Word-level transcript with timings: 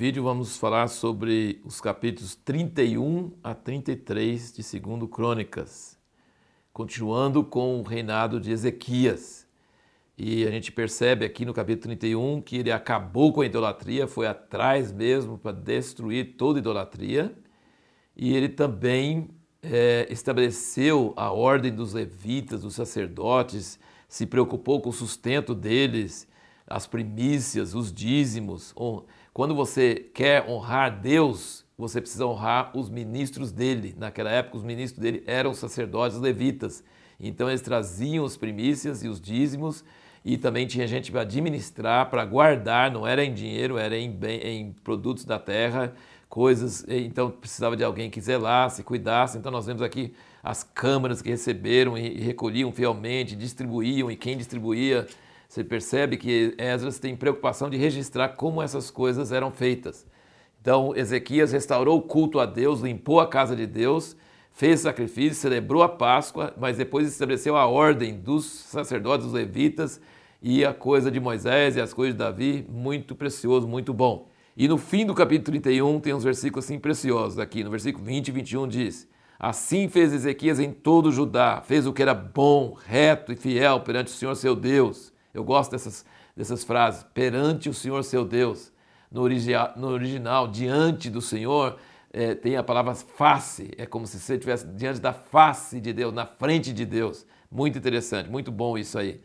vídeo 0.00 0.22
vamos 0.22 0.56
falar 0.56 0.88
sobre 0.88 1.60
os 1.62 1.78
capítulos 1.78 2.34
31 2.34 3.32
a 3.44 3.54
33 3.54 4.50
de 4.50 4.80
2 4.80 5.10
Crônicas, 5.10 5.98
continuando 6.72 7.44
com 7.44 7.78
o 7.78 7.82
reinado 7.82 8.40
de 8.40 8.50
Ezequias. 8.50 9.46
E 10.16 10.46
a 10.46 10.50
gente 10.50 10.72
percebe 10.72 11.26
aqui 11.26 11.44
no 11.44 11.52
capítulo 11.52 11.94
31 11.94 12.40
que 12.40 12.56
ele 12.56 12.72
acabou 12.72 13.30
com 13.30 13.42
a 13.42 13.44
idolatria, 13.44 14.08
foi 14.08 14.26
atrás 14.26 14.90
mesmo 14.90 15.36
para 15.36 15.52
destruir 15.52 16.34
toda 16.38 16.60
idolatria. 16.60 17.34
E 18.16 18.34
ele 18.34 18.48
também 18.48 19.28
é, 19.62 20.06
estabeleceu 20.08 21.12
a 21.14 21.30
ordem 21.30 21.74
dos 21.74 21.92
levitas, 21.92 22.62
dos 22.62 22.74
sacerdotes, 22.74 23.78
se 24.08 24.24
preocupou 24.24 24.80
com 24.80 24.88
o 24.88 24.94
sustento 24.94 25.54
deles, 25.54 26.26
as 26.66 26.86
primícias, 26.86 27.74
os 27.74 27.92
dízimos. 27.92 28.72
Quando 29.32 29.54
você 29.54 30.10
quer 30.12 30.48
honrar 30.48 31.00
Deus, 31.00 31.64
você 31.78 32.00
precisa 32.00 32.26
honrar 32.26 32.76
os 32.76 32.90
ministros 32.90 33.52
dele. 33.52 33.94
Naquela 33.96 34.30
época, 34.30 34.56
os 34.56 34.64
ministros 34.64 35.00
dele 35.00 35.22
eram 35.26 35.54
sacerdotes 35.54 36.18
levitas. 36.18 36.82
Então, 37.18 37.48
eles 37.48 37.60
traziam 37.60 38.24
as 38.24 38.36
primícias 38.36 39.04
e 39.04 39.08
os 39.08 39.20
dízimos 39.20 39.84
e 40.24 40.36
também 40.36 40.66
tinha 40.66 40.86
gente 40.86 41.10
para 41.10 41.22
administrar, 41.22 42.10
para 42.10 42.24
guardar, 42.24 42.90
não 42.90 43.06
era 43.06 43.24
em 43.24 43.32
dinheiro, 43.32 43.78
era 43.78 43.96
em, 43.96 44.10
bem, 44.10 44.40
em 44.40 44.72
produtos 44.84 45.24
da 45.24 45.38
terra, 45.38 45.94
coisas, 46.28 46.84
então 46.88 47.30
precisava 47.30 47.76
de 47.76 47.82
alguém 47.82 48.10
que 48.10 48.20
zelasse, 48.20 48.82
cuidasse. 48.82 49.38
Então 49.38 49.50
nós 49.50 49.66
vemos 49.66 49.82
aqui 49.82 50.12
as 50.42 50.62
câmaras 50.62 51.22
que 51.22 51.30
receberam 51.30 51.96
e 51.96 52.20
recolhiam 52.20 52.70
fielmente, 52.70 53.34
distribuíam, 53.34 54.10
e 54.10 54.16
quem 54.16 54.36
distribuía, 54.36 55.06
você 55.50 55.64
percebe 55.64 56.16
que 56.16 56.54
Esdras 56.56 57.00
tem 57.00 57.16
preocupação 57.16 57.68
de 57.68 57.76
registrar 57.76 58.28
como 58.28 58.62
essas 58.62 58.88
coisas 58.88 59.32
eram 59.32 59.50
feitas. 59.50 60.06
Então 60.62 60.94
Ezequias 60.94 61.50
restaurou 61.50 61.98
o 61.98 62.02
culto 62.02 62.38
a 62.38 62.46
Deus, 62.46 62.82
limpou 62.82 63.18
a 63.18 63.26
casa 63.26 63.56
de 63.56 63.66
Deus, 63.66 64.16
fez 64.52 64.78
sacrifício, 64.78 65.34
celebrou 65.34 65.82
a 65.82 65.88
Páscoa, 65.88 66.54
mas 66.56 66.76
depois 66.76 67.08
estabeleceu 67.08 67.56
a 67.56 67.66
ordem 67.66 68.14
dos 68.16 68.44
sacerdotes, 68.44 69.26
dos 69.26 69.34
levitas 69.34 70.00
e 70.40 70.64
a 70.64 70.72
coisa 70.72 71.10
de 71.10 71.18
Moisés 71.18 71.74
e 71.74 71.80
as 71.80 71.92
coisas 71.92 72.14
de 72.14 72.18
Davi, 72.20 72.64
muito 72.68 73.16
precioso, 73.16 73.66
muito 73.66 73.92
bom. 73.92 74.28
E 74.56 74.68
no 74.68 74.78
fim 74.78 75.04
do 75.04 75.16
capítulo 75.16 75.58
31 75.58 75.98
tem 75.98 76.14
uns 76.14 76.22
versículos 76.22 76.64
assim 76.64 76.78
preciosos 76.78 77.40
aqui, 77.40 77.64
no 77.64 77.70
versículo 77.72 78.04
20 78.04 78.28
e 78.28 78.30
21 78.30 78.68
diz: 78.68 79.08
Assim 79.36 79.88
fez 79.88 80.12
Ezequias 80.12 80.60
em 80.60 80.70
todo 80.70 81.10
Judá, 81.10 81.60
fez 81.60 81.88
o 81.88 81.92
que 81.92 82.02
era 82.02 82.14
bom, 82.14 82.76
reto 82.86 83.32
e 83.32 83.36
fiel 83.36 83.80
perante 83.80 84.12
o 84.12 84.16
Senhor 84.16 84.36
seu 84.36 84.54
Deus. 84.54 85.12
Eu 85.32 85.44
gosto 85.44 85.70
dessas, 85.70 86.04
dessas 86.36 86.64
frases, 86.64 87.04
perante 87.14 87.68
o 87.68 87.74
Senhor 87.74 88.02
seu 88.02 88.24
Deus. 88.24 88.72
No, 89.10 89.22
origi 89.22 89.52
no 89.76 89.88
original, 89.88 90.46
diante 90.48 91.10
do 91.10 91.20
Senhor, 91.20 91.76
é, 92.12 92.34
tem 92.34 92.56
a 92.56 92.62
palavra 92.62 92.94
face, 92.94 93.70
é 93.76 93.86
como 93.86 94.06
se 94.06 94.18
você 94.18 94.34
estivesse 94.34 94.66
diante 94.66 95.00
da 95.00 95.12
face 95.12 95.80
de 95.80 95.92
Deus, 95.92 96.12
na 96.12 96.26
frente 96.26 96.72
de 96.72 96.84
Deus. 96.84 97.26
Muito 97.50 97.78
interessante, 97.78 98.30
muito 98.30 98.50
bom 98.52 98.78
isso 98.78 98.98
aí. 98.98 99.20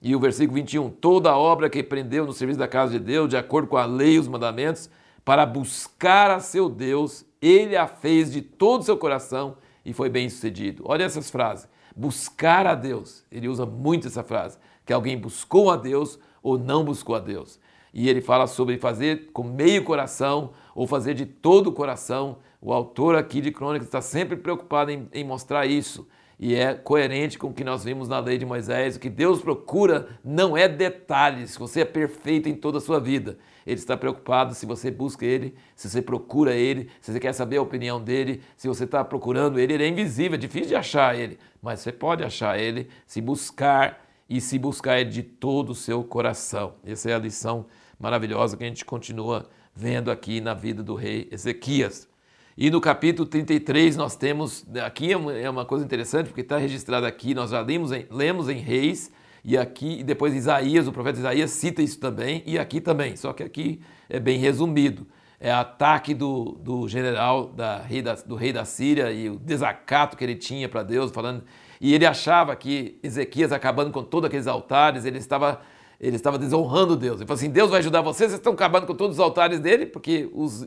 E 0.00 0.14
o 0.14 0.20
versículo 0.20 0.54
21, 0.54 0.90
toda 0.90 1.36
obra 1.36 1.68
que 1.68 1.82
prendeu 1.82 2.24
no 2.24 2.32
serviço 2.32 2.58
da 2.58 2.68
casa 2.68 2.92
de 2.92 3.00
Deus, 3.00 3.28
de 3.28 3.36
acordo 3.36 3.66
com 3.68 3.76
a 3.76 3.84
lei 3.84 4.14
e 4.14 4.18
os 4.18 4.28
mandamentos, 4.28 4.88
para 5.24 5.44
buscar 5.44 6.30
a 6.30 6.40
seu 6.40 6.68
Deus, 6.68 7.24
ele 7.42 7.76
a 7.76 7.86
fez 7.86 8.32
de 8.32 8.40
todo 8.40 8.80
o 8.80 8.84
seu 8.84 8.96
coração 8.96 9.56
e 9.84 9.92
foi 9.92 10.08
bem 10.08 10.28
sucedido. 10.28 10.84
Olha 10.86 11.04
essas 11.04 11.30
frases. 11.30 11.68
Buscar 11.96 12.66
a 12.66 12.76
Deus, 12.76 13.24
ele 13.30 13.48
usa 13.48 13.66
muito 13.66 14.06
essa 14.06 14.22
frase, 14.22 14.56
que 14.88 14.92
alguém 14.94 15.18
buscou 15.18 15.70
a 15.70 15.76
Deus 15.76 16.18
ou 16.42 16.58
não 16.58 16.82
buscou 16.82 17.14
a 17.14 17.18
Deus. 17.18 17.60
E 17.92 18.08
ele 18.08 18.22
fala 18.22 18.46
sobre 18.46 18.78
fazer 18.78 19.28
com 19.34 19.42
meio 19.42 19.84
coração 19.84 20.52
ou 20.74 20.86
fazer 20.86 21.12
de 21.12 21.26
todo 21.26 21.66
o 21.66 21.72
coração. 21.72 22.38
O 22.58 22.72
autor 22.72 23.14
aqui 23.14 23.42
de 23.42 23.52
Crônicas 23.52 23.86
está 23.86 24.00
sempre 24.00 24.34
preocupado 24.34 24.90
em, 24.90 25.06
em 25.12 25.22
mostrar 25.22 25.66
isso 25.66 26.08
e 26.40 26.54
é 26.54 26.72
coerente 26.72 27.38
com 27.38 27.48
o 27.48 27.52
que 27.52 27.62
nós 27.62 27.84
vimos 27.84 28.08
na 28.08 28.18
lei 28.18 28.38
de 28.38 28.46
Moisés. 28.46 28.96
O 28.96 29.00
que 29.00 29.10
Deus 29.10 29.42
procura 29.42 30.08
não 30.24 30.56
é 30.56 30.66
detalhes, 30.66 31.54
você 31.54 31.82
é 31.82 31.84
perfeito 31.84 32.48
em 32.48 32.54
toda 32.54 32.78
a 32.78 32.80
sua 32.80 32.98
vida. 32.98 33.36
Ele 33.66 33.78
está 33.78 33.94
preocupado 33.94 34.54
se 34.54 34.64
você 34.64 34.90
busca 34.90 35.26
Ele, 35.26 35.54
se 35.76 35.90
você 35.90 36.00
procura 36.00 36.54
Ele, 36.54 36.88
se 37.02 37.12
você 37.12 37.20
quer 37.20 37.34
saber 37.34 37.58
a 37.58 37.62
opinião 37.62 38.02
dele, 38.02 38.40
se 38.56 38.66
você 38.66 38.84
está 38.84 39.04
procurando 39.04 39.58
Ele. 39.58 39.74
Ele 39.74 39.84
é 39.84 39.88
invisível, 39.88 40.36
é 40.36 40.38
difícil 40.38 40.68
de 40.68 40.76
achar 40.76 41.14
Ele, 41.14 41.38
mas 41.60 41.80
você 41.80 41.92
pode 41.92 42.24
achar 42.24 42.58
Ele 42.58 42.88
se 43.06 43.20
buscar 43.20 44.07
e 44.28 44.40
se 44.40 44.58
buscar 44.58 45.00
Ele 45.00 45.10
de 45.10 45.22
todo 45.22 45.70
o 45.70 45.74
seu 45.74 46.04
coração. 46.04 46.74
Essa 46.84 47.10
é 47.10 47.14
a 47.14 47.18
lição 47.18 47.66
maravilhosa 47.98 48.56
que 48.56 48.64
a 48.64 48.66
gente 48.66 48.84
continua 48.84 49.48
vendo 49.74 50.10
aqui 50.10 50.40
na 50.40 50.54
vida 50.54 50.82
do 50.82 50.94
rei 50.94 51.28
Ezequias. 51.30 52.08
E 52.56 52.70
no 52.70 52.80
capítulo 52.80 53.28
33 53.28 53.96
nós 53.96 54.16
temos, 54.16 54.66
aqui 54.84 55.12
é, 55.12 55.42
é 55.42 55.48
uma 55.48 55.64
coisa 55.64 55.84
interessante, 55.84 56.26
porque 56.26 56.40
está 56.40 56.58
registrado 56.58 57.06
aqui, 57.06 57.34
nós 57.34 57.50
já 57.50 57.60
lemos 57.60 57.92
em, 57.92 58.04
lemos 58.10 58.48
em 58.48 58.58
Reis, 58.58 59.12
e 59.44 59.56
aqui, 59.56 60.00
e 60.00 60.02
depois 60.02 60.34
Isaías, 60.34 60.88
o 60.88 60.92
profeta 60.92 61.20
Isaías 61.20 61.52
cita 61.52 61.80
isso 61.80 62.00
também, 62.00 62.42
e 62.44 62.58
aqui 62.58 62.80
também, 62.80 63.16
só 63.16 63.32
que 63.32 63.44
aqui 63.44 63.80
é 64.08 64.18
bem 64.18 64.38
resumido. 64.38 65.06
É 65.40 65.52
ataque 65.52 66.14
do, 66.14 66.58
do 66.60 66.88
general 66.88 67.46
da, 67.46 67.78
rei 67.78 68.02
da, 68.02 68.14
do 68.14 68.34
rei 68.34 68.52
da 68.52 68.64
Síria 68.64 69.12
e 69.12 69.30
o 69.30 69.36
desacato 69.36 70.16
que 70.16 70.24
ele 70.24 70.34
tinha 70.34 70.68
para 70.68 70.82
Deus, 70.82 71.12
falando. 71.12 71.44
E 71.80 71.94
ele 71.94 72.04
achava 72.04 72.56
que 72.56 72.98
Ezequias, 73.02 73.52
acabando 73.52 73.92
com 73.92 74.02
todos 74.02 74.26
aqueles 74.26 74.48
altares, 74.48 75.04
ele 75.04 75.18
estava 75.18 75.60
ele 76.00 76.16
estava 76.16 76.38
desonrando 76.38 76.96
Deus. 76.96 77.20
Ele 77.20 77.26
falou 77.26 77.38
assim: 77.38 77.50
Deus 77.50 77.70
vai 77.70 77.80
ajudar 77.80 78.02
vocês, 78.02 78.30
vocês 78.30 78.38
estão 78.38 78.52
acabando 78.52 78.86
com 78.86 78.94
todos 78.94 79.16
os 79.16 79.20
altares 79.20 79.60
dele, 79.60 79.86
porque 79.86 80.30
os, 80.32 80.64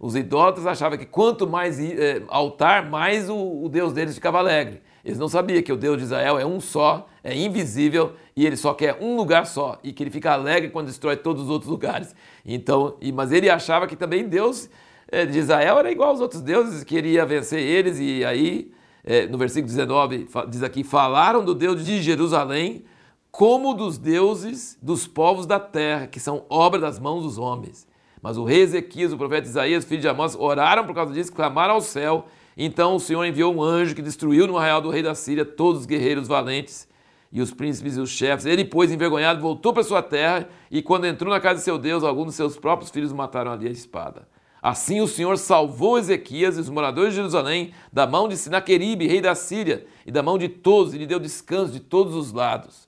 os 0.00 0.16
idólatras 0.16 0.66
achavam 0.66 0.98
que 0.98 1.06
quanto 1.06 1.46
mais 1.46 1.78
é, 1.80 2.22
altar, 2.28 2.88
mais 2.90 3.30
o, 3.30 3.64
o, 3.64 3.68
Deus 3.68 3.92
deles 3.92 4.14
ficava 4.14 4.38
alegre. 4.38 4.82
Eles 5.04 5.18
não 5.18 5.28
sabiam 5.28 5.62
que 5.62 5.72
o 5.72 5.76
Deus 5.76 5.98
de 5.98 6.04
Israel 6.04 6.38
é 6.38 6.46
um 6.46 6.60
só, 6.60 7.08
é 7.24 7.36
invisível 7.36 8.12
e 8.36 8.46
ele 8.46 8.56
só 8.56 8.72
quer 8.72 8.98
um 9.00 9.16
lugar 9.16 9.46
só 9.46 9.78
e 9.82 9.92
que 9.92 10.02
ele 10.02 10.10
fica 10.10 10.32
alegre 10.32 10.70
quando 10.70 10.86
destrói 10.86 11.16
todos 11.16 11.42
os 11.42 11.48
outros 11.48 11.70
lugares. 11.70 12.14
Então, 12.44 12.96
mas 13.12 13.32
ele 13.32 13.50
achava 13.50 13.86
que 13.86 13.96
também 13.96 14.28
Deus 14.28 14.70
é, 15.10 15.26
de 15.26 15.38
Israel 15.38 15.78
era 15.78 15.90
igual 15.90 16.10
aos 16.10 16.20
outros 16.20 16.40
deuses, 16.40 16.84
queria 16.84 17.26
vencer 17.26 17.60
eles 17.60 17.98
e 17.98 18.24
aí 18.24 18.72
é, 19.04 19.26
no 19.26 19.36
versículo 19.36 19.66
19 19.66 20.28
diz 20.48 20.62
aqui: 20.62 20.84
falaram 20.84 21.44
do 21.44 21.54
Deus 21.54 21.84
de 21.84 22.00
Jerusalém 22.00 22.84
como 23.30 23.74
dos 23.74 23.98
deuses 23.98 24.78
dos 24.80 25.06
povos 25.06 25.46
da 25.46 25.58
terra, 25.58 26.06
que 26.06 26.20
são 26.20 26.44
obra 26.48 26.78
das 26.78 27.00
mãos 27.00 27.22
dos 27.22 27.38
homens. 27.38 27.88
Mas 28.20 28.36
o 28.36 28.44
rei 28.44 28.60
Ezequias, 28.60 29.12
o 29.12 29.16
profeta 29.16 29.48
Isaías, 29.48 29.84
filho 29.84 30.00
de 30.00 30.06
Amós, 30.06 30.36
oraram 30.38 30.86
por 30.86 30.94
causa 30.94 31.12
disso, 31.12 31.32
clamaram 31.32 31.74
ao 31.74 31.80
céu. 31.80 32.26
Então 32.56 32.96
o 32.96 33.00
Senhor 33.00 33.24
enviou 33.24 33.54
um 33.54 33.62
anjo 33.62 33.94
que 33.94 34.02
destruiu 34.02 34.46
no 34.46 34.56
arraial 34.56 34.80
do 34.80 34.90
rei 34.90 35.02
da 35.02 35.14
Síria 35.14 35.44
todos 35.44 35.82
os 35.82 35.86
guerreiros 35.86 36.28
valentes 36.28 36.88
e 37.32 37.40
os 37.40 37.52
príncipes 37.52 37.96
e 37.96 38.00
os 38.00 38.10
chefes. 38.10 38.44
Ele, 38.44 38.64
pois, 38.64 38.92
envergonhado, 38.92 39.40
voltou 39.40 39.72
para 39.72 39.82
sua 39.82 40.02
terra 40.02 40.48
e, 40.70 40.82
quando 40.82 41.06
entrou 41.06 41.32
na 41.32 41.40
casa 41.40 41.58
de 41.58 41.64
seu 41.64 41.78
Deus, 41.78 42.04
alguns 42.04 42.26
de 42.26 42.32
seus 42.34 42.56
próprios 42.58 42.90
filhos 42.90 43.12
mataram 43.12 43.52
ali 43.52 43.66
a 43.66 43.70
espada. 43.70 44.28
Assim 44.62 45.00
o 45.00 45.08
Senhor 45.08 45.36
salvou 45.38 45.98
Ezequias 45.98 46.56
e 46.56 46.60
os 46.60 46.68
moradores 46.68 47.10
de 47.10 47.16
Jerusalém 47.16 47.72
da 47.92 48.06
mão 48.06 48.28
de 48.28 48.36
Sinaqueribe, 48.36 49.08
rei 49.08 49.20
da 49.20 49.34
Síria, 49.34 49.84
e 50.06 50.12
da 50.12 50.22
mão 50.22 50.38
de 50.38 50.48
todos, 50.48 50.94
e 50.94 50.98
lhe 50.98 51.06
deu 51.06 51.18
descanso 51.18 51.72
de 51.72 51.80
todos 51.80 52.14
os 52.14 52.32
lados. 52.32 52.86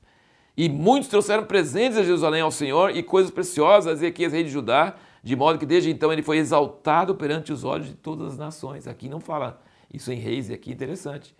E 0.56 0.68
muitos 0.68 1.08
trouxeram 1.08 1.44
presentes 1.44 1.98
a 1.98 2.04
Jerusalém 2.04 2.42
ao 2.42 2.52
Senhor 2.52 2.96
e 2.96 3.02
coisas 3.02 3.32
preciosas 3.32 3.88
a 3.88 3.92
Ezequias, 3.92 4.32
rei 4.32 4.44
de 4.44 4.50
Judá, 4.50 4.94
de 5.24 5.34
modo 5.34 5.58
que 5.58 5.64
desde 5.64 5.90
então 5.90 6.12
ele 6.12 6.22
foi 6.22 6.36
exaltado 6.36 7.14
perante 7.14 7.50
os 7.50 7.64
olhos 7.64 7.86
de 7.86 7.94
todas 7.94 8.34
as 8.34 8.38
nações. 8.38 8.86
Aqui 8.86 9.08
não 9.08 9.18
fala 9.18 9.58
isso 9.90 10.12
em 10.12 10.16
reis, 10.16 10.50
e 10.50 10.52
aqui 10.52 10.70
é 10.70 10.74
interessante. 10.74 11.34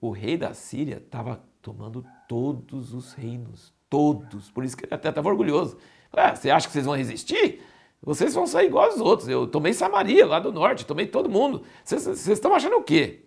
O 0.00 0.10
rei 0.10 0.38
da 0.38 0.54
Síria 0.54 0.96
estava 0.96 1.44
tomando 1.60 2.02
todos 2.26 2.94
os 2.94 3.12
reinos, 3.12 3.74
todos. 3.90 4.50
Por 4.50 4.64
isso 4.64 4.74
que 4.74 4.86
ele 4.86 4.94
até 4.94 5.10
estava 5.10 5.28
orgulhoso. 5.28 5.76
Ah, 6.10 6.34
você 6.34 6.48
acha 6.48 6.66
que 6.66 6.72
vocês 6.72 6.86
vão 6.86 6.96
resistir? 6.96 7.60
Vocês 8.00 8.32
vão 8.32 8.46
sair 8.46 8.68
igual 8.68 8.86
aos 8.86 9.00
outros. 9.00 9.28
Eu 9.28 9.46
tomei 9.46 9.74
Samaria, 9.74 10.24
lá 10.24 10.40
do 10.40 10.50
norte, 10.50 10.86
tomei 10.86 11.06
todo 11.06 11.28
mundo. 11.28 11.62
Vocês, 11.84 12.26
estão 12.28 12.54
achando 12.54 12.76
o 12.76 12.82
quê? 12.82 13.26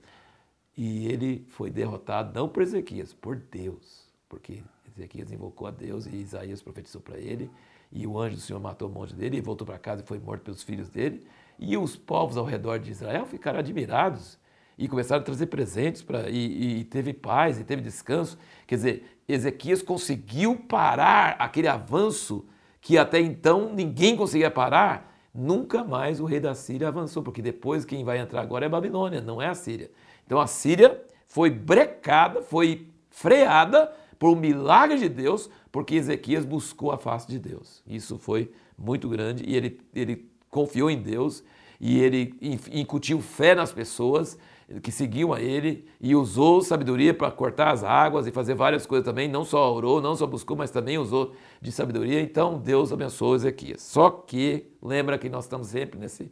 E 0.75 1.05
ele 1.05 1.45
foi 1.49 1.69
derrotado 1.69 2.33
não 2.33 2.49
por 2.49 2.63
Ezequias, 2.63 3.13
por 3.13 3.35
Deus. 3.35 4.09
Porque 4.27 4.63
Ezequias 4.99 5.31
invocou 5.31 5.67
a 5.67 5.71
Deus 5.71 6.05
e 6.05 6.15
Isaías 6.15 6.61
profetizou 6.61 7.01
para 7.01 7.17
ele. 7.17 7.49
E 7.91 8.05
o 8.05 8.19
anjo 8.19 8.35
do 8.35 8.41
Senhor 8.41 8.59
matou 8.59 8.89
um 8.89 8.91
monte 8.91 9.15
dele 9.15 9.37
e 9.37 9.41
voltou 9.41 9.65
para 9.65 9.79
casa 9.79 10.03
e 10.03 10.05
foi 10.05 10.19
morto 10.19 10.43
pelos 10.43 10.61
filhos 10.61 10.89
dele. 10.89 11.25
E 11.57 11.77
os 11.77 11.95
povos 11.95 12.37
ao 12.37 12.45
redor 12.45 12.79
de 12.79 12.91
Israel 12.91 13.25
ficaram 13.25 13.59
admirados 13.59 14.37
e 14.77 14.87
começaram 14.87 15.21
a 15.21 15.25
trazer 15.25 15.47
presentes 15.47 16.01
para 16.01 16.29
e, 16.29 16.79
e, 16.79 16.83
teve 16.85 17.13
paz 17.13 17.59
e 17.59 17.63
teve 17.63 17.81
descanso. 17.81 18.37
Quer 18.67 18.75
dizer, 18.75 19.19
Ezequias 19.27 19.81
conseguiu 19.81 20.55
parar 20.55 21.35
aquele 21.39 21.67
avanço 21.67 22.45
que 22.79 22.97
até 22.97 23.19
então 23.19 23.73
ninguém 23.73 24.15
conseguia 24.15 24.51
parar. 24.51 25.17
Nunca 25.33 25.83
mais 25.83 26.19
o 26.19 26.25
rei 26.25 26.39
da 26.39 26.55
Síria 26.55 26.87
avançou, 26.87 27.21
porque 27.21 27.41
depois 27.41 27.85
quem 27.85 28.03
vai 28.03 28.19
entrar 28.19 28.41
agora 28.41 28.65
é 28.65 28.67
a 28.67 28.69
Babilônia, 28.69 29.21
não 29.21 29.41
é 29.41 29.47
a 29.47 29.53
Síria. 29.53 29.91
Então 30.25 30.39
a 30.39 30.47
Síria 30.47 31.01
foi 31.27 31.49
brecada, 31.49 32.41
foi 32.41 32.87
freada 33.09 33.91
por 34.19 34.29
um 34.31 34.35
milagre 34.35 34.99
de 34.99 35.07
Deus, 35.07 35.49
porque 35.71 35.95
Ezequias 35.95 36.45
buscou 36.45 36.91
a 36.91 36.97
face 36.97 37.27
de 37.27 37.39
Deus. 37.39 37.81
Isso 37.87 38.19
foi 38.19 38.51
muito 38.77 39.07
grande 39.07 39.43
e 39.47 39.55
ele, 39.55 39.79
ele 39.95 40.29
confiou 40.49 40.91
em 40.91 41.01
Deus 41.01 41.43
e 41.79 41.99
ele 41.99 42.35
incutiu 42.71 43.21
fé 43.21 43.55
nas 43.55 43.71
pessoas 43.71 44.37
que 44.83 44.91
seguiam 44.91 45.33
a 45.33 45.41
ele 45.41 45.87
e 45.99 46.15
usou 46.15 46.61
sabedoria 46.61 47.13
para 47.13 47.31
cortar 47.31 47.71
as 47.71 47.83
águas 47.83 48.27
e 48.27 48.31
fazer 48.31 48.53
várias 48.53 48.85
coisas 48.85 49.05
também. 49.05 49.27
Não 49.27 49.43
só 49.43 49.73
orou, 49.73 50.01
não 50.01 50.15
só 50.15 50.27
buscou, 50.27 50.55
mas 50.55 50.69
também 50.69 50.97
usou 50.97 51.33
de 51.61 51.71
sabedoria. 51.71 52.21
Então 52.21 52.59
Deus 52.59 52.91
abençoou 52.91 53.35
Ezequias. 53.35 53.81
Só 53.81 54.09
que 54.11 54.67
lembra 54.81 55.17
que 55.17 55.29
nós 55.29 55.45
estamos 55.45 55.67
sempre 55.67 55.99
nesse. 55.99 56.31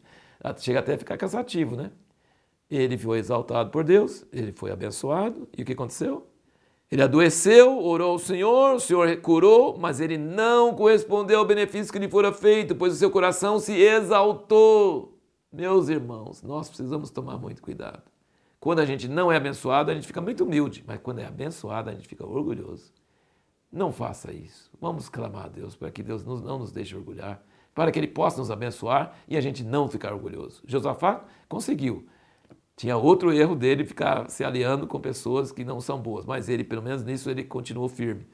Chega 0.58 0.80
até 0.80 0.94
a 0.94 0.98
ficar 0.98 1.18
cansativo, 1.18 1.76
né? 1.76 1.90
Ele 2.70 2.98
foi 2.98 3.18
exaltado 3.18 3.72
por 3.72 3.84
Deus, 3.84 4.26
ele 4.32 4.52
foi 4.52 4.72
abençoado 4.72 5.48
e 5.58 5.62
o 5.62 5.66
que 5.66 5.72
aconteceu? 5.72 6.28
Ele 6.90 7.02
adoeceu, 7.02 7.84
orou 7.84 8.12
ao 8.12 8.20
Senhor, 8.20 8.76
o 8.76 8.80
Senhor 8.80 9.18
curou, 9.18 9.78
mas 9.78 10.00
ele 10.00 10.18
não 10.18 10.74
correspondeu 10.74 11.40
ao 11.40 11.46
benefício 11.46 11.92
que 11.92 12.00
lhe 12.00 12.08
fora 12.08 12.32
feito, 12.32 12.76
pois 12.76 12.94
o 12.94 12.96
seu 12.96 13.12
coração 13.12 13.60
se 13.60 13.74
exaltou. 13.74 15.18
Meus 15.52 15.90
irmãos, 15.90 16.42
nós 16.42 16.70
precisamos 16.70 17.10
tomar 17.10 17.38
muito 17.38 17.62
cuidado. 17.62 18.04
Quando 18.58 18.80
a 18.80 18.86
gente 18.86 19.08
não 19.08 19.30
é 19.30 19.36
abençoado, 19.36 19.92
a 19.92 19.94
gente 19.94 20.08
fica 20.08 20.22
muito 20.22 20.46
humilde, 20.46 20.84
mas 20.88 21.00
quando 21.02 21.20
é 21.20 21.26
abençoado, 21.26 21.90
a 21.90 21.94
gente 21.94 22.08
fica 22.08 22.26
orgulhoso. 22.26 22.94
Não 23.72 23.92
faça 23.92 24.32
isso. 24.32 24.72
Vamos 24.80 25.10
clamar 25.10 25.46
a 25.46 25.50
Deus 25.50 25.76
para 25.76 25.92
que 25.92 26.02
Deus 26.02 26.24
não 26.24 26.58
nos 26.58 26.72
deixe 26.72 26.96
orgulhar, 26.96 27.44
para 27.76 27.92
que 27.92 28.00
Ele 28.00 28.08
possa 28.08 28.40
nos 28.40 28.50
abençoar 28.50 29.14
e 29.28 29.36
a 29.36 29.42
gente 29.42 29.62
não 29.64 29.90
ficar 29.90 30.14
orgulhoso. 30.14 30.64
Josafá 30.66 31.26
conseguiu. 31.50 32.08
Tinha 32.78 32.96
outro 32.96 33.34
erro 33.34 33.56
dele 33.56 33.84
ficar 33.84 34.30
se 34.30 34.44
aliando 34.44 34.86
com 34.86 35.00
pessoas 35.00 35.52
que 35.52 35.66
não 35.66 35.82
são 35.82 36.00
boas, 36.00 36.28
mas 36.28 36.48
ele, 36.48 36.64
pelo 36.64 36.84
menos 36.84 37.04
nisso, 37.04 37.28
ele 37.28 37.44
continuou 37.44 37.90
firme. 37.90 38.28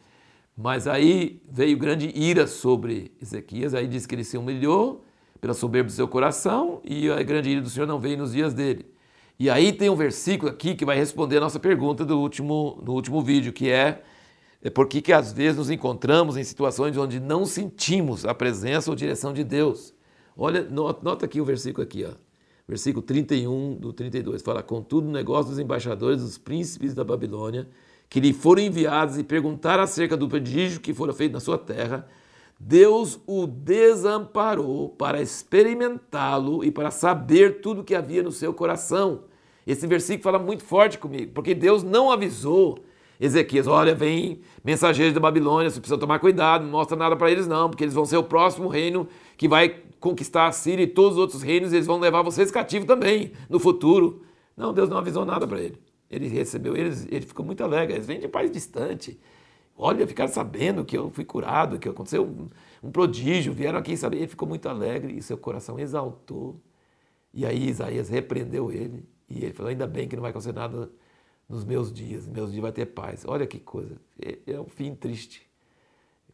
Mas 0.56 0.86
aí 0.86 1.42
veio 1.50 1.78
grande 1.78 2.12
ira 2.14 2.46
sobre 2.46 3.14
Ezequias, 3.22 3.74
aí 3.74 3.88
diz 3.88 4.06
que 4.06 4.14
ele 4.14 4.26
se 4.26 4.38
humilhou 4.38 5.06
pela 5.40 5.54
soberba 5.54 5.88
do 5.88 5.94
seu 5.94 6.10
coração 6.10 6.82
e 6.84 7.10
a 7.10 7.24
grande 7.24 7.52
ira 7.52 7.62
do 7.62 7.70
Senhor 7.70 7.88
não 7.88 8.00
veio 8.00 8.18
nos 8.18 8.34
dias 8.34 8.54
dele. 8.54 8.86
E 9.40 9.50
aí 9.50 9.72
tem 9.72 9.90
um 9.90 9.96
versículo 9.96 10.52
aqui 10.52 10.76
que 10.76 10.84
vai 10.84 10.98
responder 10.98 11.38
a 11.38 11.42
nossa 11.42 11.60
pergunta 11.60 12.04
do 12.04 12.20
último, 12.20 12.82
do 12.84 12.92
último 12.92 13.22
vídeo, 13.22 13.54
que 13.54 13.72
é, 13.72 14.04
é 14.62 14.70
por 14.70 14.90
que, 14.90 15.02
que 15.02 15.14
às 15.14 15.32
vezes 15.32 15.58
nos 15.58 15.70
encontramos 15.70 16.36
em 16.36 16.44
situações 16.44 16.98
onde 16.98 17.18
não 17.18 17.46
sentimos 17.46 18.26
a 18.26 18.34
presença 18.34 18.92
ou 18.92 18.96
direção 18.96 19.34
de 19.34 19.46
Deus. 19.46 19.94
Olha, 20.36 20.68
nota 20.70 21.26
aqui 21.26 21.40
o 21.40 21.46
versículo 21.46 21.82
aqui, 21.82 22.04
ó 22.04 22.23
versículo 22.68 23.02
31 23.04 23.76
do 23.76 23.94
32, 23.94 24.42
fala: 24.42 24.64
Contudo, 24.64 25.08
o 25.08 25.12
negócio 25.12 25.52
dos 25.52 25.60
embaixadores, 25.60 26.22
dos 26.22 26.38
príncipes 26.38 26.94
da 26.94 27.04
Babilônia, 27.04 27.68
que 28.10 28.20
lhe 28.20 28.34
foram 28.34 28.62
enviados 28.62 29.18
e 29.18 29.24
perguntaram 29.24 29.84
acerca 29.84 30.16
do 30.16 30.28
prodígio 30.28 30.80
que 30.80 30.94
fora 30.94 31.14
feito 31.14 31.34
na 31.34 31.40
sua 31.40 31.58
terra, 31.58 32.08
Deus 32.60 33.20
o 33.28 33.46
desamparou 33.46 34.90
para 34.90 35.22
experimentá-lo 35.22 36.64
e 36.64 36.72
para 36.72 36.92
saber 36.92 37.62
tudo 37.62 37.84
que 37.84 37.96
havia 37.96 38.24
no 38.24 38.32
seu 38.32 38.54
coração. 38.54 39.24
Esse 39.66 39.88
versículo 39.88 40.24
fala 40.24 40.40
muito 40.40 40.64
forte 40.64 40.98
comigo, 40.98 41.32
porque 41.34 41.56
Deus 41.56 41.84
não 41.84 42.12
avisou 42.12 42.80
Ezequias: 43.26 43.68
olha, 43.68 43.96
vem 43.96 44.42
mensageiros 44.64 45.14
da 45.14 45.20
Babilônia, 45.20 45.70
você 45.70 45.80
precisa 45.80 45.98
tomar 45.98 46.20
cuidado, 46.20 46.64
não 46.64 46.72
mostra 46.72 46.98
nada 46.98 47.16
para 47.16 47.32
eles, 47.32 47.48
não, 47.48 47.70
porque 47.70 47.84
eles 47.84 47.94
vão 47.94 48.06
ser 48.06 48.18
o 48.18 48.24
próximo 48.24 48.68
reino 48.68 49.08
que 49.38 49.48
vai 49.48 49.82
conquistar 50.00 50.48
a 50.48 50.52
Síria 50.52 50.84
e 50.84 50.88
todos 50.88 51.14
os 51.14 51.18
outros 51.18 51.42
reinos, 51.42 51.72
eles 51.72 51.88
vão 51.88 51.98
levar 51.98 52.22
vocês 52.22 52.52
cativos 52.52 52.86
também 52.86 53.32
no 53.50 53.60
futuro. 53.60 54.24
Não, 54.58 54.74
Deus 54.74 54.90
não 54.90 54.98
avisou 54.98 55.26
nada 55.26 55.48
para 55.48 55.62
ele. 55.62 55.80
Ele 56.12 56.28
recebeu 56.28 56.76
eles, 56.76 57.08
ele 57.10 57.26
ficou 57.26 57.46
muito 57.46 57.64
alegre. 57.64 57.96
Eles 57.96 58.06
vêm 58.06 58.20
de 58.20 58.28
país 58.28 58.52
distante. 58.52 59.18
Olha, 59.76 60.06
ficaram 60.06 60.32
sabendo 60.32 60.84
que 60.84 60.96
eu 60.96 61.10
fui 61.10 61.24
curado, 61.24 61.80
que 61.80 61.88
aconteceu 61.88 62.24
um, 62.26 62.50
um 62.88 62.92
prodígio, 62.92 63.54
vieram 63.54 63.80
aqui 63.80 63.96
saber. 63.96 64.18
Ele 64.18 64.28
ficou 64.28 64.48
muito 64.48 64.68
alegre 64.68 65.18
e 65.18 65.22
seu 65.22 65.38
coração 65.38 65.80
exaltou. 65.80 66.62
E 67.34 67.46
aí 67.46 67.70
Isaías 67.70 68.10
repreendeu 68.10 68.72
ele. 68.72 69.08
E 69.30 69.44
ele 69.46 69.54
falou: 69.54 69.70
ainda 69.70 69.88
bem 69.88 70.08
que 70.08 70.16
não 70.16 70.22
vai 70.22 70.32
acontecer 70.32 70.54
nada 70.54 70.92
nos 71.50 71.64
meus 71.64 71.92
dias, 71.92 72.28
meus 72.28 72.52
dias 72.52 72.62
vai 72.62 72.72
ter 72.72 72.88
paz. 72.88 73.24
Olha 73.28 73.46
que 73.46 73.60
coisa, 73.60 73.96
é, 74.22 74.38
é 74.48 74.60
um 74.60 74.68
fim 74.68 74.96
triste. 74.96 75.48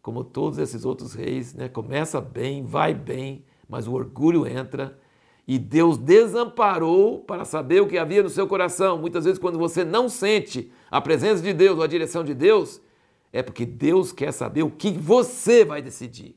Como 0.01 0.23
todos 0.23 0.57
esses 0.57 0.85
outros 0.85 1.13
reis, 1.13 1.53
né? 1.53 1.67
começa 1.67 2.21
bem, 2.21 2.63
vai 2.63 2.93
bem, 2.93 3.43
mas 3.67 3.87
o 3.87 3.93
orgulho 3.93 4.47
entra 4.47 4.97
e 5.49 5.57
Deus 5.57 5.97
desamparou 5.97 7.21
para 7.21 7.43
saber 7.43 7.81
o 7.81 7.87
que 7.87 7.97
havia 7.97 8.21
no 8.21 8.29
seu 8.29 8.47
coração. 8.47 8.99
Muitas 8.99 9.25
vezes, 9.25 9.39
quando 9.39 9.57
você 9.57 9.83
não 9.83 10.07
sente 10.07 10.71
a 10.91 11.01
presença 11.01 11.41
de 11.41 11.51
Deus 11.53 11.75
ou 11.75 11.83
a 11.83 11.87
direção 11.87 12.23
de 12.23 12.35
Deus, 12.35 12.79
é 13.33 13.41
porque 13.41 13.65
Deus 13.65 14.11
quer 14.11 14.31
saber 14.31 14.61
o 14.61 14.69
que 14.69 14.91
você 14.91 15.65
vai 15.65 15.81
decidir, 15.81 16.35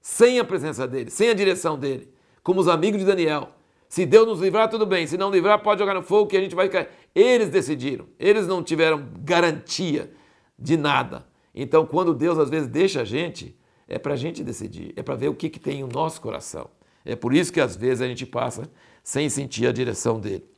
sem 0.00 0.40
a 0.40 0.44
presença 0.44 0.86
dele, 0.86 1.10
sem 1.10 1.28
a 1.28 1.34
direção 1.34 1.78
dele, 1.78 2.12
como 2.42 2.60
os 2.60 2.66
amigos 2.66 2.98
de 2.98 3.06
Daniel. 3.06 3.50
Se 3.90 4.06
Deus 4.06 4.24
nos 4.24 4.40
livrar, 4.40 4.70
tudo 4.70 4.86
bem. 4.86 5.04
Se 5.04 5.18
não 5.18 5.32
livrar, 5.32 5.60
pode 5.60 5.80
jogar 5.80 5.94
no 5.94 6.02
fogo 6.02 6.30
que 6.30 6.36
a 6.36 6.40
gente 6.40 6.54
vai 6.54 6.68
cair. 6.68 6.88
Eles 7.12 7.48
decidiram. 7.48 8.06
Eles 8.20 8.46
não 8.46 8.62
tiveram 8.62 9.04
garantia 9.18 10.12
de 10.56 10.76
nada. 10.76 11.26
Então, 11.52 11.84
quando 11.84 12.14
Deus 12.14 12.38
às 12.38 12.48
vezes 12.48 12.68
deixa 12.68 13.00
a 13.00 13.04
gente, 13.04 13.58
é 13.88 13.98
para 13.98 14.14
a 14.14 14.16
gente 14.16 14.44
decidir. 14.44 14.92
É 14.94 15.02
para 15.02 15.16
ver 15.16 15.26
o 15.26 15.34
que, 15.34 15.50
que 15.50 15.58
tem 15.58 15.80
no 15.80 15.88
nosso 15.88 16.20
coração. 16.20 16.70
É 17.04 17.16
por 17.16 17.34
isso 17.34 17.52
que 17.52 17.60
às 17.60 17.74
vezes 17.74 18.00
a 18.00 18.06
gente 18.06 18.24
passa 18.24 18.70
sem 19.02 19.28
sentir 19.28 19.66
a 19.66 19.72
direção 19.72 20.20
dele. 20.20 20.48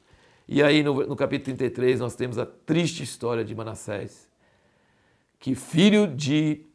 E 0.46 0.62
aí 0.62 0.82
no, 0.82 1.06
no 1.06 1.16
capítulo 1.16 1.56
33 1.56 2.00
nós 2.00 2.14
temos 2.14 2.36
a 2.36 2.44
triste 2.44 3.02
história 3.02 3.42
de 3.42 3.54
Manassés, 3.54 4.28
que 5.38 5.54
filho 5.54 6.06
de 6.06 6.66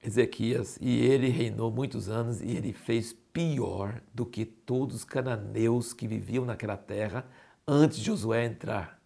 Ezequias, 0.00 0.78
e 0.80 1.04
ele 1.04 1.28
reinou 1.28 1.72
muitos 1.72 2.08
anos 2.08 2.40
e 2.40 2.56
ele 2.56 2.72
fez 2.72 3.16
pior 3.32 4.00
do 4.12 4.26
que 4.26 4.44
todos 4.44 4.96
os 4.96 5.04
cananeus 5.04 5.92
que 5.92 6.06
viviam 6.06 6.44
naquela 6.44 6.76
terra 6.76 7.26
antes 7.66 7.98
de 7.98 8.04
Josué 8.04 8.44
entrar. 8.44 9.00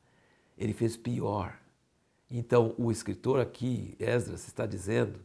Ele 0.56 0.72
fez 0.72 0.96
pior. 0.96 1.58
Então, 2.30 2.74
o 2.76 2.90
escritor 2.90 3.38
aqui, 3.40 3.94
Esdras, 4.00 4.46
está 4.48 4.66
dizendo 4.66 5.20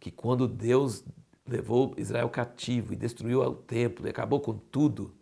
que 0.00 0.10
quando 0.10 0.48
Deus 0.48 1.04
levou 1.46 1.94
Israel 1.96 2.28
cativo 2.28 2.92
e 2.92 2.96
destruiu 2.96 3.40
o 3.42 3.54
templo 3.54 4.06
e 4.06 4.10
acabou 4.10 4.40
com 4.40 4.54
tudo, 4.54 5.14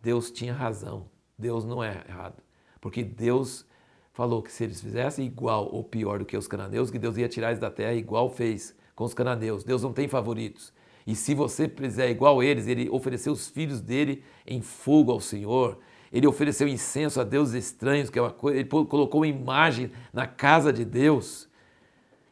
Deus 0.00 0.30
tinha 0.30 0.52
razão. 0.52 1.08
Deus 1.38 1.64
não 1.64 1.82
é 1.82 2.04
errado. 2.08 2.42
Porque 2.80 3.02
Deus 3.04 3.64
falou 4.12 4.42
que 4.42 4.50
se 4.50 4.64
eles 4.64 4.80
fizessem 4.80 5.26
igual 5.26 5.72
ou 5.72 5.84
pior 5.84 6.18
do 6.18 6.24
que 6.24 6.36
os 6.36 6.48
cananeus, 6.48 6.90
que 6.90 6.98
Deus 6.98 7.16
ia 7.16 7.28
tirar 7.28 7.48
eles 7.48 7.60
da 7.60 7.70
terra 7.70 7.94
igual 7.94 8.28
fez 8.28 8.74
com 8.94 9.04
os 9.04 9.14
cananeus. 9.14 9.64
Deus 9.64 9.82
não 9.82 9.92
tem 9.92 10.08
favoritos. 10.08 10.72
E 11.06 11.14
se 11.14 11.34
você 11.34 11.68
fizer 11.68 12.10
igual 12.10 12.42
eles, 12.42 12.66
ele 12.66 12.88
ofereceu 12.90 13.32
os 13.32 13.48
filhos 13.48 13.80
dele 13.80 14.22
em 14.46 14.60
fogo 14.60 15.10
ao 15.10 15.20
Senhor. 15.20 15.78
Ele 16.12 16.26
ofereceu 16.26 16.68
incenso 16.68 17.20
a 17.20 17.24
deuses 17.24 17.54
estranhos, 17.64 18.10
que 18.10 18.18
é 18.18 18.22
uma 18.22 18.30
coisa, 18.30 18.60
ele 18.60 18.68
colocou 18.68 19.20
uma 19.20 19.26
imagem 19.26 19.90
na 20.12 20.26
casa 20.26 20.72
de 20.72 20.84
Deus. 20.84 21.48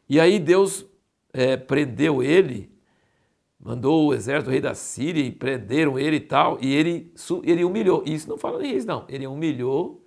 E 0.08 0.20
aí 0.20 0.38
Deus 0.38 0.84
é, 1.32 1.56
prendeu 1.56 2.22
ele, 2.22 2.70
mandou 3.58 4.08
o 4.08 4.14
exército 4.14 4.50
do 4.50 4.52
rei 4.52 4.60
da 4.60 4.74
Síria 4.74 5.22
e 5.22 5.32
prenderam 5.32 5.98
ele 5.98 6.16
e 6.16 6.20
tal, 6.20 6.58
e 6.60 6.72
ele, 6.72 7.12
ele 7.42 7.64
humilhou. 7.64 8.02
Isso 8.06 8.28
não 8.28 8.36
fala 8.36 8.64
isso, 8.66 8.86
não. 8.86 9.04
Ele 9.08 9.26
humilhou 9.26 10.04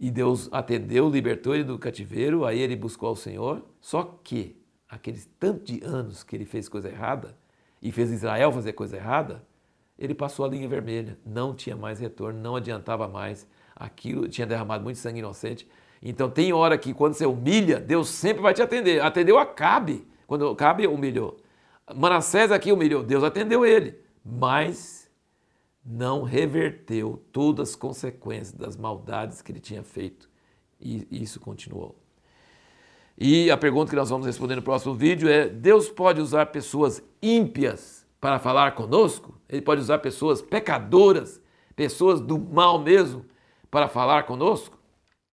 e 0.00 0.10
Deus 0.10 0.48
atendeu, 0.50 1.08
libertou 1.08 1.54
ele 1.54 1.64
do 1.64 1.78
cativeiro, 1.78 2.44
aí 2.44 2.60
ele 2.60 2.74
buscou 2.74 3.08
ao 3.08 3.16
Senhor. 3.16 3.64
Só 3.80 4.18
que 4.24 4.56
aqueles 4.88 5.28
tantos 5.38 5.64
de 5.64 5.84
anos 5.84 6.24
que 6.24 6.34
ele 6.34 6.44
fez 6.44 6.68
coisa 6.68 6.88
errada, 6.88 7.36
e 7.82 7.90
fez 7.90 8.10
Israel 8.10 8.52
fazer 8.52 8.72
coisa 8.74 8.96
errada, 8.96 9.44
ele 9.98 10.14
passou 10.14 10.44
a 10.44 10.48
linha 10.48 10.68
vermelha, 10.68 11.18
não 11.26 11.54
tinha 11.54 11.76
mais 11.76 11.98
retorno, 11.98 12.40
não 12.40 12.56
adiantava 12.56 13.08
mais, 13.08 13.46
aquilo 13.74 14.28
tinha 14.28 14.46
derramado 14.46 14.84
muito 14.84 14.98
sangue 14.98 15.18
inocente. 15.18 15.68
Então 16.00 16.30
tem 16.30 16.52
hora 16.52 16.78
que 16.78 16.94
quando 16.94 17.14
você 17.14 17.26
humilha, 17.26 17.78
Deus 17.78 18.08
sempre 18.08 18.42
vai 18.42 18.54
te 18.54 18.62
atender. 18.62 19.02
Atendeu 19.02 19.38
a 19.38 19.44
Cabe, 19.46 20.06
quando 20.26 20.54
Cabe 20.54 20.86
humilhou. 20.86 21.36
Manassés 21.94 22.50
aqui 22.50 22.72
humilhou, 22.72 23.02
Deus 23.02 23.22
atendeu 23.22 23.66
ele, 23.66 23.98
mas 24.24 25.10
não 25.84 26.22
reverteu 26.22 27.22
todas 27.32 27.70
as 27.70 27.76
consequências 27.76 28.52
das 28.52 28.76
maldades 28.76 29.42
que 29.42 29.50
ele 29.50 29.60
tinha 29.60 29.82
feito. 29.82 30.30
E 30.80 31.06
isso 31.10 31.38
continuou. 31.38 32.01
E 33.18 33.50
a 33.50 33.56
pergunta 33.56 33.90
que 33.90 33.96
nós 33.96 34.10
vamos 34.10 34.26
responder 34.26 34.56
no 34.56 34.62
próximo 34.62 34.94
vídeo 34.94 35.28
é: 35.28 35.48
Deus 35.48 35.88
pode 35.88 36.20
usar 36.20 36.46
pessoas 36.46 37.02
ímpias 37.22 38.06
para 38.20 38.38
falar 38.38 38.74
conosco? 38.74 39.34
Ele 39.48 39.62
pode 39.62 39.80
usar 39.80 39.98
pessoas 39.98 40.40
pecadoras, 40.40 41.40
pessoas 41.76 42.20
do 42.20 42.38
mal 42.38 42.78
mesmo, 42.78 43.24
para 43.70 43.88
falar 43.88 44.24
conosco? 44.24 44.78